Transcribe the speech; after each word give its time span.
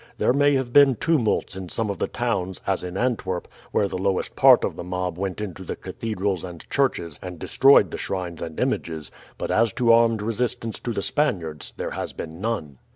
There 0.17 0.33
may 0.33 0.55
have 0.55 0.73
been 0.73 0.95
tumults 0.95 1.55
in 1.55 1.69
some 1.69 1.91
of 1.91 1.99
the 1.99 2.07
towns, 2.07 2.59
as 2.65 2.83
in 2.83 2.97
Antwerp, 2.97 3.47
where 3.71 3.87
the 3.87 3.99
lowest 3.99 4.35
part 4.35 4.63
of 4.63 4.75
the 4.75 4.83
mob 4.83 5.15
went 5.15 5.39
into 5.39 5.63
the 5.63 5.75
cathedrals 5.75 6.43
and 6.43 6.67
churches 6.71 7.19
and 7.21 7.37
destroyed 7.37 7.91
the 7.91 7.99
shrines 7.99 8.41
and 8.41 8.59
images; 8.59 9.11
but 9.37 9.51
as 9.51 9.71
to 9.73 9.93
armed 9.93 10.23
resistance 10.23 10.79
to 10.79 10.91
the 10.91 11.03
Spaniards, 11.03 11.73
there 11.77 11.91
has 11.91 12.13
been 12.13 12.41
none. 12.41 12.79